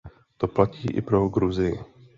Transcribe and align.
To 0.37 0.47
platí 0.47 0.87
i 0.91 1.01
pro 1.01 1.29
Gruzii. 1.29 1.79